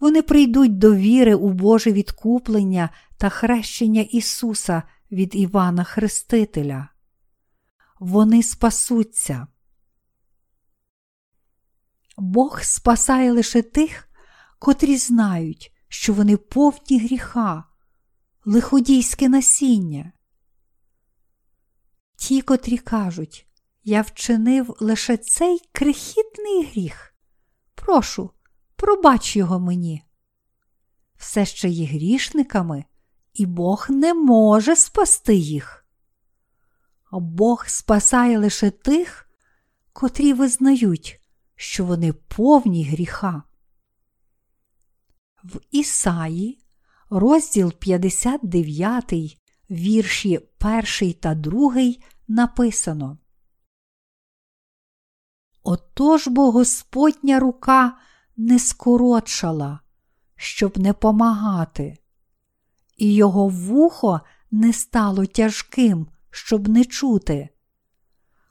Вони 0.00 0.22
прийдуть 0.22 0.78
до 0.78 0.94
віри 0.94 1.34
у 1.34 1.50
Боже 1.50 1.92
відкуплення 1.92 2.90
та 3.16 3.28
хрещення 3.28 4.02
Ісуса 4.02 4.82
від 5.10 5.36
Івана 5.36 5.84
Хрестителя. 5.84 6.88
Вони 8.00 8.42
спасуться. 8.42 9.46
Бог 12.16 12.62
спасає 12.62 13.32
лише 13.32 13.62
тих, 13.62 14.08
котрі 14.58 14.96
знають, 14.96 15.72
що 15.88 16.12
вони 16.12 16.36
повні 16.36 17.00
гріха, 17.00 17.64
лиходійське 18.44 19.28
насіння. 19.28 20.12
Ті, 22.16 22.42
котрі 22.42 22.78
кажуть, 22.78 23.46
я 23.84 24.02
вчинив 24.02 24.76
лише 24.80 25.16
цей 25.16 25.60
крихітний 25.72 26.64
гріх. 26.64 27.14
Прошу, 27.74 28.30
пробач 28.76 29.36
його 29.36 29.60
мені. 29.60 30.02
Все 31.16 31.46
ще 31.46 31.68
є 31.68 31.86
грішниками, 31.86 32.84
і 33.34 33.46
Бог 33.46 33.86
не 33.88 34.14
може 34.14 34.76
спасти 34.76 35.34
їх. 35.34 35.86
Бог 37.12 37.66
спасає 37.68 38.38
лише 38.38 38.70
тих, 38.70 39.30
котрі 39.92 40.32
визнають, 40.32 41.20
що 41.56 41.84
вони 41.84 42.12
повні 42.12 42.84
гріха. 42.84 43.42
В 45.44 45.60
Ісаї, 45.70 46.58
розділ 47.10 47.72
59, 47.72 49.14
вірші 49.70 50.40
1 51.00 51.12
та 51.12 51.34
2 51.34 51.74
написано. 52.28 53.18
Отож 55.62 56.28
бо 56.28 56.50
Господня 56.50 57.40
рука 57.40 57.98
не 58.36 58.58
скоротшала, 58.58 59.80
щоб 60.36 60.78
не 60.78 60.92
помагати, 60.92 61.98
і 62.96 63.14
його 63.14 63.48
вухо 63.48 64.20
не 64.50 64.72
стало 64.72 65.26
тяжким, 65.26 66.06
щоб 66.30 66.68
не 66.68 66.84
чути, 66.84 67.48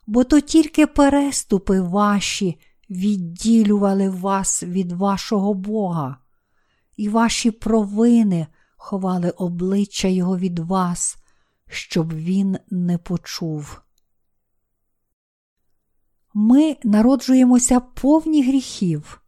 бо 0.08 0.24
то 0.24 0.40
тільки 0.40 0.88
переступи 0.88 1.82
ваші 1.82 2.60
відділювали 2.90 4.10
вас 4.10 4.64
від 4.64 4.92
вашого 4.92 5.54
Бога, 5.54 6.18
і 6.96 7.10
ваші 7.10 7.52
провини 7.52 8.48
ховали 8.78 9.30
обличчя 9.30 10.08
Його 10.08 10.38
від 10.38 10.60
вас, 10.60 11.18
щоб 11.70 12.14
він 12.14 12.58
не 12.70 12.98
почув. 12.98 13.82
Ми 16.34 16.78
народжуємося 16.84 17.80
повні 17.80 18.44
гріхів, 18.44 19.22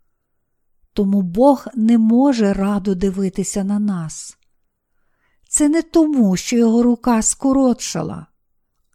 тому 0.94 1.22
Бог 1.22 1.68
не 1.76 1.98
може 1.98 2.54
радо 2.54 2.96
дивитися 2.96 3.64
на 3.64 3.80
нас. 3.80 4.38
Це 5.50 5.70
не 5.70 5.82
тому, 5.82 6.38
що 6.38 6.58
його 6.58 6.84
рука 6.84 7.22
скоротшала, 7.22 8.28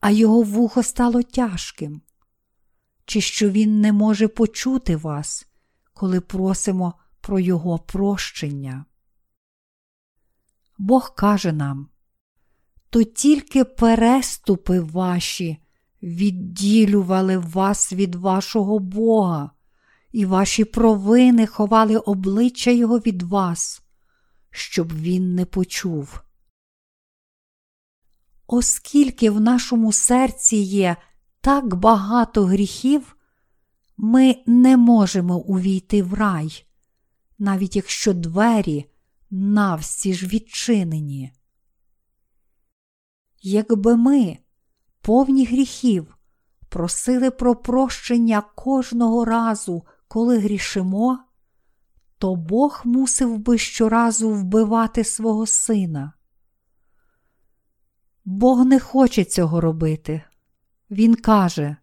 а 0.01 0.11
його 0.11 0.43
вухо 0.43 0.83
стало 0.83 1.23
тяжким 1.23 2.03
чи 3.05 3.21
що 3.21 3.51
Він 3.51 3.81
не 3.81 3.93
може 3.93 4.29
почути 4.29 4.97
вас, 4.97 5.47
коли 5.95 6.21
просимо 6.21 6.95
про 7.21 7.41
Його 7.41 7.79
прощення. 7.79 8.85
Бог 10.79 11.15
каже 11.15 11.53
нам, 11.53 11.89
то 12.91 13.03
тільки 13.03 13.65
переступи 13.65 14.81
ваші 14.81 15.59
відділювали 16.03 17.39
вас 17.39 17.93
від 17.93 18.15
вашого 18.15 18.79
Бога, 18.79 19.51
і 20.13 20.25
ваші 20.25 20.65
провини 20.65 21.47
ховали 21.47 21.97
обличчя 21.97 22.71
Його 22.71 22.99
від 22.99 23.23
вас, 23.23 23.83
щоб 24.51 24.93
Він 24.93 25.35
не 25.35 25.45
почув. 25.45 26.21
Оскільки 28.47 29.31
в 29.31 29.41
нашому 29.41 29.93
серці 29.93 30.57
є 30.57 30.97
так 31.43 31.75
багато 31.75 32.45
гріхів, 32.45 33.17
ми 33.97 34.37
не 34.47 34.77
можемо 34.77 35.39
увійти 35.39 36.03
в 36.03 36.15
рай, 36.15 36.67
навіть 37.39 37.77
якщо 37.77 38.15
двері 38.15 38.91
навсі 39.31 40.15
ж 40.15 40.27
відчинені. 40.27 41.33
Якби 43.43 43.97
ми, 43.97 44.39
повні 45.01 45.45
гріхів, 45.45 46.17
просили 46.69 47.31
про 47.31 47.57
прощення 47.57 48.41
кожного 48.41 49.25
разу, 49.25 49.87
коли 50.09 50.39
грішимо, 50.39 51.19
то 52.19 52.35
Бог 52.35 52.83
мусив 52.85 53.39
би 53.39 53.59
щоразу 53.59 54.31
вбивати 54.31 55.05
свого 55.05 55.47
сина. 55.47 56.13
Бог 58.25 58.65
не 58.65 58.81
хоче 58.81 59.25
цього 59.25 59.61
робити. 59.61 60.23
Він 60.93 61.15
каже: 61.15 61.77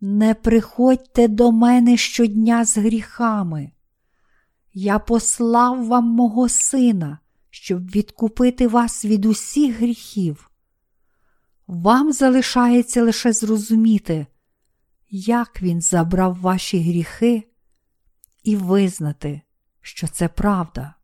Не 0.00 0.34
приходьте 0.34 1.28
до 1.28 1.52
мене 1.52 1.96
щодня 1.96 2.64
з 2.64 2.78
гріхами. 2.78 3.70
Я 4.72 4.98
послав 4.98 5.86
вам 5.86 6.04
мого 6.04 6.48
сина, 6.48 7.18
щоб 7.50 7.90
відкупити 7.90 8.68
вас 8.68 9.04
від 9.04 9.26
усіх 9.26 9.76
гріхів. 9.76 10.50
Вам 11.66 12.12
залишається 12.12 13.02
лише 13.02 13.32
зрозуміти, 13.32 14.26
як 15.10 15.62
він 15.62 15.80
забрав 15.80 16.40
ваші 16.40 16.78
гріхи, 16.78 17.42
і 18.42 18.56
визнати, 18.56 19.40
що 19.80 20.08
це 20.08 20.28
правда. 20.28 20.94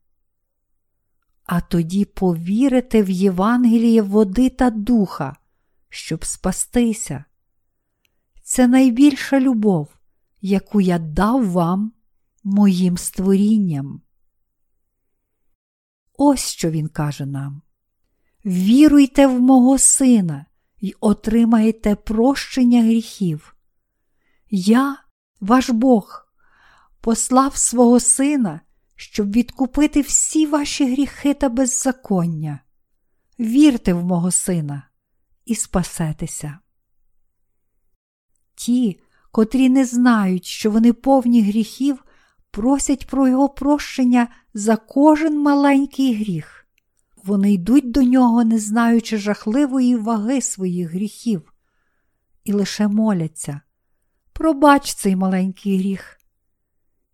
А 1.44 1.60
тоді 1.60 2.04
повірите 2.04 3.02
в 3.02 3.10
Євангеліє 3.10 4.02
води 4.02 4.50
та 4.50 4.70
духа, 4.70 5.36
щоб 5.94 6.24
спастися. 6.24 7.24
Це 8.42 8.68
найбільша 8.68 9.40
любов, 9.40 9.88
яку 10.40 10.80
я 10.80 10.98
дав 10.98 11.50
вам 11.50 11.92
моїм 12.44 12.98
створінням. 12.98 14.02
Ось 16.18 16.48
що 16.48 16.70
він 16.70 16.88
каже 16.88 17.26
нам: 17.26 17.62
Віруйте 18.44 19.26
в 19.26 19.40
мого 19.40 19.78
сина 19.78 20.46
і 20.80 20.94
отримаєте 21.00 21.94
прощення 21.94 22.82
гріхів. 22.82 23.56
Я, 24.50 24.96
ваш 25.40 25.70
Бог, 25.70 26.26
послав 27.00 27.56
свого 27.56 28.00
сина, 28.00 28.60
щоб 28.96 29.32
відкупити 29.32 30.00
всі 30.00 30.46
ваші 30.46 30.92
гріхи 30.92 31.34
та 31.34 31.48
беззаконня. 31.48 32.60
Вірте 33.38 33.94
в 33.94 34.04
мого 34.04 34.30
сина 34.30 34.82
і 35.44 35.54
спасетеся. 35.54 36.58
Ті, 38.54 39.00
котрі 39.30 39.68
не 39.68 39.84
знають, 39.84 40.44
що 40.44 40.70
вони 40.70 40.92
повні 40.92 41.42
гріхів, 41.42 42.04
просять 42.50 43.06
про 43.06 43.28
його 43.28 43.48
прощення 43.48 44.28
за 44.54 44.76
кожен 44.76 45.38
маленький 45.38 46.14
гріх. 46.14 46.66
Вони 47.24 47.52
йдуть 47.52 47.90
до 47.90 48.02
нього, 48.02 48.44
не 48.44 48.58
знаючи 48.58 49.18
жахливої 49.18 49.96
ваги 49.96 50.40
своїх 50.40 50.90
гріхів, 50.90 51.52
і 52.44 52.52
лише 52.52 52.88
моляться. 52.88 53.60
Пробач 54.32 54.94
цей 54.94 55.16
маленький 55.16 55.78
гріх. 55.78 56.18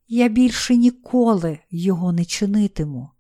Я 0.09 0.29
більше 0.29 0.77
ніколи 0.77 1.59
його 1.71 2.13
не 2.13 2.25
чинитиму. 2.25 3.11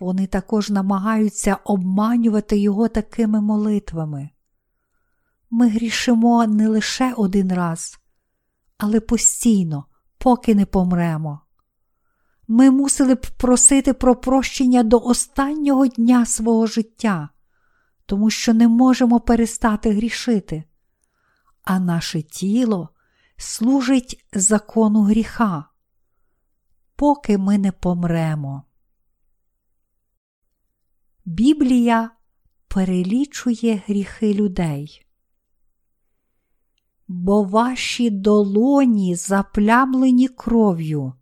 Вони 0.00 0.26
також 0.26 0.70
намагаються 0.70 1.56
обманювати 1.64 2.58
його 2.58 2.88
такими 2.88 3.40
молитвами. 3.40 4.30
Ми 5.50 5.68
грішимо 5.68 6.46
не 6.46 6.68
лише 6.68 7.14
один 7.16 7.52
раз, 7.52 7.98
але 8.78 9.00
постійно, 9.00 9.84
поки 10.18 10.54
не 10.54 10.66
помремо. 10.66 11.40
Ми 12.48 12.70
мусили 12.70 13.14
б 13.14 13.26
просити 13.36 13.92
про 13.92 14.16
прощення 14.16 14.82
до 14.82 14.98
останнього 14.98 15.86
дня 15.86 16.26
свого 16.26 16.66
життя, 16.66 17.28
тому 18.06 18.30
що 18.30 18.54
не 18.54 18.68
можемо 18.68 19.20
перестати 19.20 19.90
грішити, 19.90 20.64
а 21.64 21.78
наше 21.78 22.22
тіло 22.22 22.88
служить 23.36 24.26
закону 24.32 25.02
гріха, 25.02 25.64
поки 26.96 27.38
ми 27.38 27.58
не 27.58 27.72
помремо. 27.72 28.62
Біблія 31.24 32.10
перелічує 32.68 33.82
гріхи 33.86 34.34
людей. 34.34 35.06
Бо 37.08 37.42
ваші 37.42 38.10
долоні 38.10 39.14
заплямлені 39.14 40.28
кров'ю, 40.28 41.12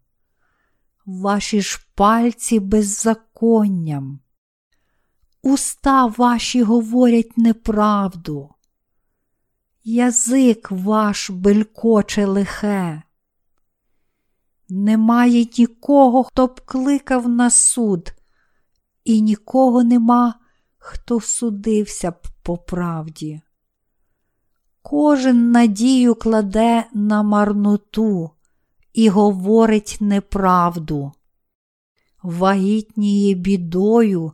ваші 1.06 1.60
ж 1.60 1.86
пальці 1.94 2.60
беззаконням, 2.60 4.20
уста 5.42 6.06
ваші 6.06 6.62
говорять 6.62 7.38
неправду, 7.38 8.54
язик 9.84 10.70
ваш 10.70 11.30
белькоче 11.30 12.26
лихе. 12.26 13.02
Немає 14.68 15.46
нікого, 15.58 16.24
хто 16.24 16.46
б 16.46 16.60
кликав 16.60 17.28
на 17.28 17.50
суд, 17.50 18.12
і 19.08 19.20
нікого 19.20 19.84
нема, 19.84 20.34
хто 20.78 21.20
судився 21.20 22.10
б 22.10 22.26
по 22.42 22.56
правді. 22.56 23.40
Кожен 24.82 25.50
надію 25.50 26.14
кладе 26.14 26.84
на 26.94 27.22
марноту 27.22 28.30
і 28.92 29.08
говорить 29.08 29.96
неправду, 30.00 31.12
вагітніє 32.22 33.34
бідою 33.34 34.32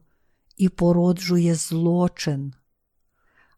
і 0.56 0.68
породжує 0.68 1.54
злочин. 1.54 2.54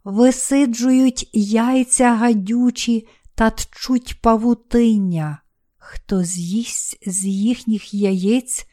Висиджують 0.05 1.31
яйця 1.33 2.15
гадючі 2.15 3.09
та 3.35 3.51
тчуть 3.51 4.21
павутиння, 4.23 5.39
хто 5.79 6.25
з'їсть 6.25 6.99
з 7.07 7.25
їхніх 7.25 7.95
яєць 7.95 8.67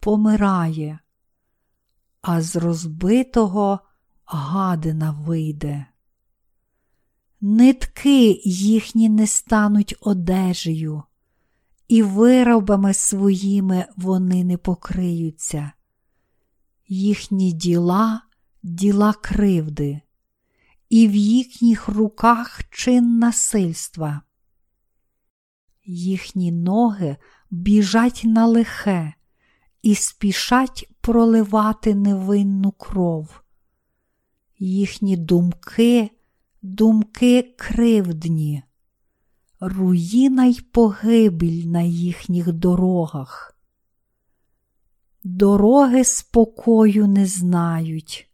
помирає 0.00 0.98
а 2.26 2.42
з 2.42 2.56
розбитого 2.56 3.80
гадина 4.24 5.12
вийде. 5.12 5.86
Нитки 7.40 8.42
їхні 8.44 9.08
не 9.08 9.26
стануть 9.26 9.94
одежею, 10.00 11.02
і 11.88 12.02
виробами 12.02 12.94
своїми 12.94 13.86
вони 13.96 14.44
не 14.44 14.56
покриються, 14.56 15.72
їхні 16.88 17.52
діла 17.52 18.22
діла 18.62 19.12
кривди, 19.12 20.00
і 20.88 21.08
в 21.08 21.14
їхніх 21.14 21.88
руках 21.88 22.60
чин 22.70 23.18
насильства. 23.18 24.22
Їхні 25.84 26.52
ноги 26.52 27.16
біжать 27.50 28.22
на 28.24 28.46
лихе 28.46 29.14
і 29.84 29.94
спішать 29.94 30.90
проливати 31.00 31.94
невинну 31.94 32.72
кров. 32.72 33.42
Їхні 34.58 35.16
думки, 35.16 36.10
думки 36.62 37.54
кривдні, 37.58 38.62
руїна 39.60 40.44
й 40.44 40.60
погибель 40.72 41.64
на 41.64 41.82
їхніх 41.82 42.52
дорогах. 42.52 43.58
Дороги 45.24 46.04
спокою 46.04 47.06
не 47.06 47.26
знають, 47.26 48.28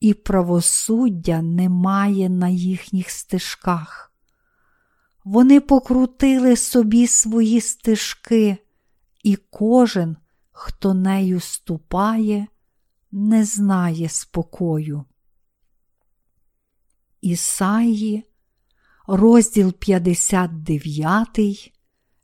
і 0.00 0.14
правосуддя 0.14 1.42
немає 1.42 2.28
на 2.28 2.48
їхніх 2.48 3.10
стежках. 3.10 4.12
Вони 5.24 5.60
покрутили 5.60 6.56
собі 6.56 7.06
свої 7.06 7.60
стежки, 7.60 8.56
і 9.22 9.36
кожен 9.36 10.16
хто 10.52 10.94
нею 10.94 11.40
ступає, 11.40 12.46
не 13.12 13.44
знає 13.44 14.08
спокою. 14.08 15.04
Ісаї, 17.20 18.24
розділ 19.06 19.72
59, 19.72 21.72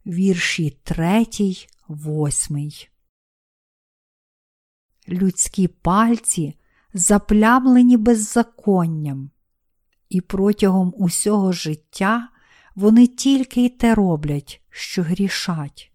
вірші 0.06 0.70
3, 0.70 1.26
8. 1.88 2.70
Людські 5.08 5.68
пальці 5.68 6.54
заплямлені 6.94 7.96
беззаконням, 7.96 9.30
і 10.08 10.20
протягом 10.20 10.94
усього 10.96 11.52
життя 11.52 12.28
вони 12.74 13.06
тільки 13.06 13.64
й 13.64 13.68
те 13.68 13.94
роблять, 13.94 14.62
що 14.70 15.02
грішать. 15.02 15.92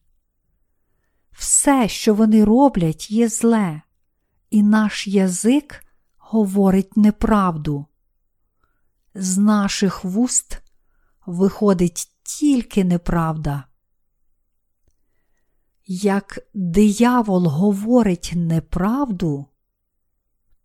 Все, 1.33 1.87
що 1.87 2.13
вони 2.13 2.43
роблять, 2.43 3.11
є 3.11 3.29
зле, 3.29 3.81
і 4.49 4.63
наш 4.63 5.07
язик 5.07 5.85
говорить 6.17 6.97
неправду. 6.97 7.85
З 9.13 9.37
наших 9.37 10.03
вуст 10.03 10.61
виходить 11.25 12.11
тільки 12.23 12.83
неправда. 12.83 13.63
Як 15.87 16.39
диявол 16.53 17.47
говорить 17.47 18.31
неправду, 18.35 19.45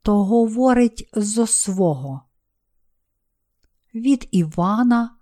то 0.02 0.24
говорить 0.24 1.11
зо 1.12 1.46
свого. 1.46 2.22
Від 3.94 4.28
Івана, 4.31 5.16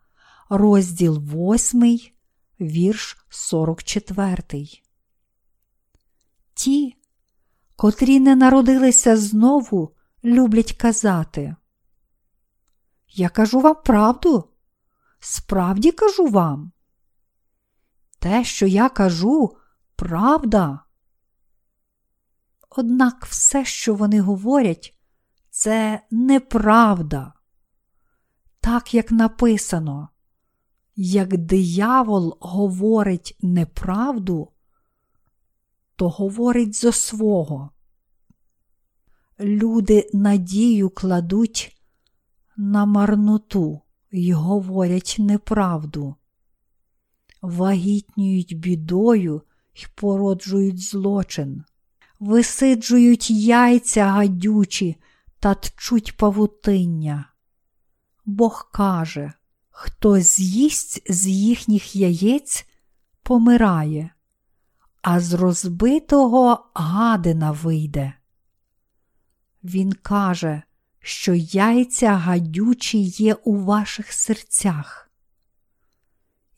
розділ 0.48 1.18
8, 1.18 2.00
вірш 2.60 3.26
44 3.28 4.85
ті, 6.56 6.96
котрі 7.76 8.20
не 8.20 8.36
народилися 8.36 9.16
знову, 9.16 9.94
люблять 10.24 10.72
казати. 10.72 11.56
Я 13.08 13.28
кажу 13.28 13.60
вам 13.60 13.76
правду, 13.84 14.48
справді 15.20 15.92
кажу 15.92 16.26
вам. 16.26 16.72
Те, 18.18 18.44
що 18.44 18.66
я 18.66 18.88
кажу, 18.88 19.56
правда. 19.96 20.80
Однак 22.70 23.26
все, 23.26 23.64
що 23.64 23.94
вони 23.94 24.20
говорять, 24.20 24.98
це 25.50 26.00
неправда. 26.10 27.32
Так 28.60 28.94
як 28.94 29.10
написано, 29.10 30.08
як 30.96 31.36
диявол 31.36 32.38
говорить 32.40 33.38
неправду, 33.42 34.52
то 35.96 36.08
говорить 36.08 36.76
зо 36.76 36.92
свого. 36.92 37.70
Люди 39.40 40.10
надію 40.12 40.90
кладуть 40.90 41.76
на 42.56 42.86
марноту 42.86 43.80
й 44.12 44.32
говорять 44.32 45.16
неправду, 45.18 46.14
вагітнюють 47.42 48.58
бідою 48.58 49.42
й 49.74 49.86
породжують 49.94 50.82
злочин, 50.82 51.64
висиджують 52.20 53.30
яйця 53.30 54.06
гадючі 54.06 54.96
та 55.40 55.54
тчуть 55.54 56.16
павутиння. 56.16 57.32
Бог 58.24 58.70
каже, 58.72 59.32
хто 59.70 60.20
з'їсть 60.20 61.12
з 61.12 61.26
їхніх 61.26 61.96
яєць, 61.96 62.66
помирає 63.22 64.15
а 65.08 65.20
з 65.20 65.32
розбитого 65.32 66.70
гадина 66.74 67.50
вийде. 67.50 68.12
Він 69.64 69.92
каже, 69.92 70.62
що 71.00 71.34
яйця 71.34 72.14
гадючі 72.14 72.98
є 72.98 73.34
у 73.34 73.64
ваших 73.64 74.12
серцях. 74.12 75.10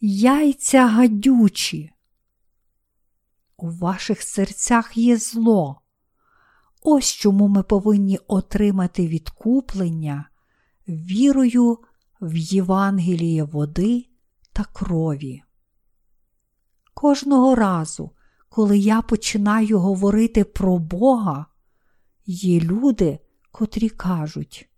Яйця 0.01 0.87
гадючі. 0.87 1.93
У 3.57 3.71
ваших 3.71 4.23
серцях 4.23 4.97
є 4.97 5.17
зло. 5.17 5.81
Ось 6.83 7.13
чому 7.13 7.49
ми 7.49 7.63
повинні 7.63 8.19
отримати 8.27 9.09
відкуплення 9.09 10.29
вірою 10.89 11.79
в 12.21 12.37
Євангеліє 12.37 13.45
води 13.45 14.07
та 14.53 14.65
крові. 14.65 15.43
Кожного 16.95 17.55
разу, 17.55 18.11
коли 18.49 18.79
я 18.79 19.03
починаю 19.03 19.79
говорити 19.79 20.45
про 20.45 20.79
Бога, 20.79 21.47
є 22.27 22.61
люди, 22.61 23.19
котрі 23.51 23.89
кажуть: 23.89 24.69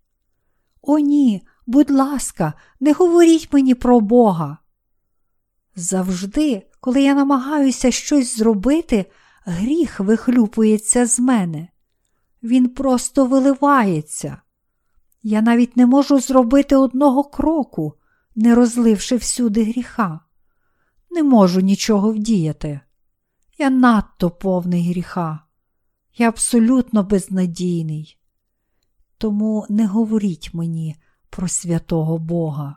О, 0.83 0.98
ні, 0.98 1.46
будь 1.66 1.90
ласка, 1.90 2.52
не 2.80 2.92
говоріть 2.92 3.52
мені 3.52 3.74
про 3.74 4.00
Бога. 4.00 4.59
Завжди, 5.76 6.66
коли 6.80 7.02
я 7.02 7.14
намагаюся 7.14 7.90
щось 7.90 8.37
зробити, 8.37 9.06
гріх 9.44 10.00
вихлюпується 10.00 11.06
з 11.06 11.20
мене. 11.20 11.68
Він 12.42 12.68
просто 12.68 13.26
виливається. 13.26 14.40
Я 15.22 15.42
навіть 15.42 15.76
не 15.76 15.87
можу 15.87 16.20
зробити 16.20 16.76
одного 16.76 17.24
кроку, 17.24 17.94
не 18.35 18.54
розливши 18.54 19.16
всюди 19.16 19.64
гріха. 19.64 20.20
Не 21.11 21.22
можу 21.22 21.61
нічого 21.61 22.12
вдіяти. 22.12 22.80
Я 23.61 23.70
надто 23.70 24.31
повний 24.31 24.90
гріха. 24.90 25.40
Я 26.16 26.29
абсолютно 26.29 27.03
безнадійний. 27.03 28.18
Тому 29.18 29.66
не 29.68 29.87
говоріть 29.87 30.55
мені 30.55 30.96
про 31.31 31.49
святого 31.49 32.18
Бога. 32.18 32.77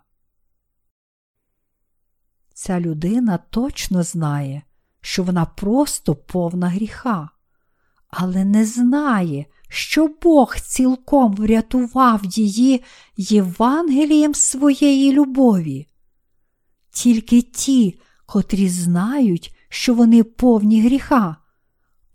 Ця 2.54 2.80
людина 2.80 3.38
точно 3.38 4.04
знає, 4.04 4.62
що 5.02 5.24
вона 5.24 5.46
просто 5.46 6.16
повна 6.16 6.70
гріха, 6.70 7.30
але 8.08 8.46
не 8.46 8.66
знає, 8.66 9.46
що 9.70 10.08
Бог 10.22 10.56
цілком 10.60 11.34
врятував 11.34 12.26
її 12.26 12.84
Євангелієм 13.18 14.34
своєї 14.34 15.14
любові. 15.14 15.88
Тільки 16.92 17.42
ті, 17.42 18.00
котрі 18.26 18.70
знають, 18.70 19.53
що 19.74 19.94
вони 19.94 20.24
повні 20.24 20.82
гріха, 20.82 21.36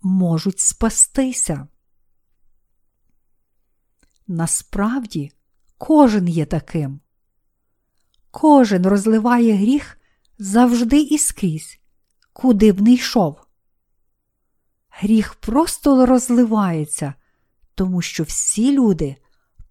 можуть 0.01 0.59
спастися. 0.59 1.67
Насправді, 4.27 5.31
кожен 5.77 6.27
є 6.27 6.45
таким. 6.45 6.99
Кожен 8.31 8.87
розливає 8.87 9.53
гріх 9.53 9.99
завжди 10.37 11.01
і 11.01 11.17
скрізь, 11.17 11.79
куди 12.33 12.71
б 12.71 12.81
не 12.81 12.93
йшов. 12.93 13.41
Гріх 14.89 15.33
просто 15.33 16.05
розливається, 16.05 17.13
тому 17.75 18.01
що 18.01 18.23
всі 18.23 18.71
люди 18.71 19.15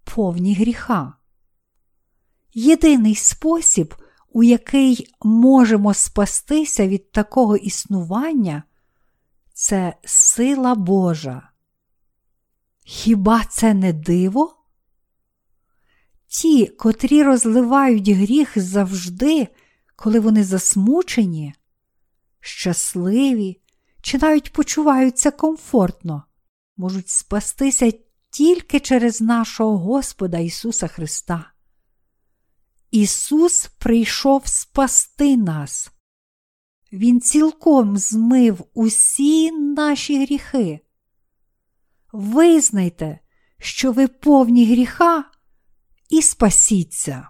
повні 0.03 0.55
гріха. 0.55 1.13
Єдиний 2.53 3.15
спосіб, 3.15 3.95
у 4.31 4.43
який 4.43 5.13
можемо 5.23 5.93
спастися 5.93 6.87
від 6.87 7.11
такого 7.11 7.57
існування, 7.57 8.63
це 9.53 9.93
сила 10.03 10.75
Божа. 10.75 11.49
Хіба 12.85 13.43
це 13.43 13.73
не 13.73 13.93
диво? 13.93 14.55
Ті, 16.27 16.67
котрі 16.67 17.23
розливають 17.23 18.09
гріх 18.09 18.59
завжди, 18.59 19.47
коли 19.95 20.19
вони 20.19 20.43
засмучені, 20.43 21.53
щасливі 22.39 23.61
чи 24.01 24.17
навіть 24.17 24.53
почуваються 24.53 25.31
комфортно, 25.31 26.23
можуть 26.77 27.09
спастися 27.09 27.91
тільки 28.29 28.79
через 28.79 29.21
нашого 29.21 29.77
Господа 29.77 30.37
Ісуса 30.37 30.87
Христа. 30.87 31.51
Ісус 32.91 33.67
прийшов 33.77 34.47
спасти 34.47 35.37
нас. 35.37 35.91
Він 36.93 37.21
цілком 37.21 37.97
змив 37.97 38.63
усі 38.73 39.51
наші 39.51 40.25
гріхи. 40.25 40.79
Визнайте, 42.11 43.19
що 43.59 43.91
ви 43.91 44.07
повні 44.07 44.65
гріха 44.65 45.23
і 46.09 46.21
спасіться. 46.21 47.29